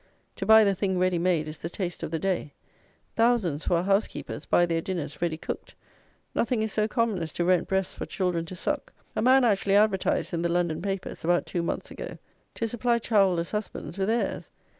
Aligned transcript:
To 0.37 0.47
buy 0.47 0.63
the 0.63 0.73
thing, 0.73 0.97
ready 0.97 1.19
made, 1.19 1.47
is 1.47 1.59
the 1.59 1.69
taste 1.69 2.01
of 2.01 2.09
the 2.09 2.17
day; 2.17 2.53
thousands, 3.15 3.63
who 3.65 3.75
are 3.75 3.83
housekeepers, 3.83 4.47
buy 4.47 4.65
their 4.65 4.81
dinners 4.81 5.21
ready 5.21 5.37
cooked; 5.37 5.75
nothing 6.33 6.63
is 6.63 6.73
so 6.73 6.87
common 6.87 7.21
as 7.21 7.31
to 7.33 7.45
rent 7.45 7.67
breasts 7.67 7.93
for 7.93 8.07
children 8.07 8.45
to 8.47 8.55
suck: 8.55 8.93
a 9.15 9.21
man 9.21 9.43
actually 9.43 9.75
advertised, 9.75 10.33
in 10.33 10.41
the 10.41 10.49
London 10.49 10.81
papers, 10.81 11.23
about 11.23 11.45
two 11.45 11.61
month 11.61 11.91
ago, 11.91 12.17
to 12.55 12.67
supply 12.67 12.97
childless 12.97 13.51
husbands 13.51 13.95
with 13.99 14.09
heirs! 14.09 14.49